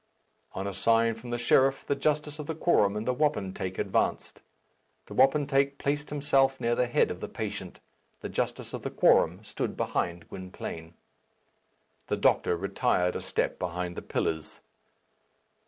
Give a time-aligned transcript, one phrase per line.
[0.53, 4.41] On a sign from the sheriff, the justice of the quorum and the wapentake advanced.
[5.05, 7.79] The wapentake placed himself near the head of the patient.
[8.21, 10.95] The justice of the quorum stood behind Gwynplaine.
[12.07, 14.59] The doctor retired a step behind the pillars.